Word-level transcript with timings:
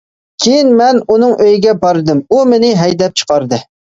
كېيىن 0.43 0.71
مەن 0.79 1.01
ئۇنىڭ 1.15 1.35
ئۆيىگە 1.43 1.75
باردىم، 1.85 2.23
ئۇ 2.35 2.39
مېنى 2.53 2.73
ھەيدەپ 2.79 3.21
چىقاردى. 3.23 3.61